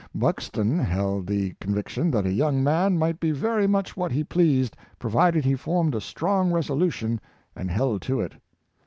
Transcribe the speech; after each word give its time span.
Buxton 0.15 0.79
held 0.79 1.27
the 1.27 1.53
conviction 1.59 2.09
that 2.09 2.25
a 2.25 2.33
young 2.33 2.63
man 2.63 2.97
might 2.97 3.19
be 3.19 3.29
very 3.29 3.67
much 3.67 3.95
what 3.95 4.11
he 4.11 4.23
pleased, 4.23 4.75
provided 4.97 5.45
he 5.45 5.53
formed 5.53 5.93
a 5.93 6.01
strong 6.01 6.51
resolution 6.51 7.21
and 7.55 7.69
held 7.69 8.01
to 8.01 8.19
it. 8.21 8.33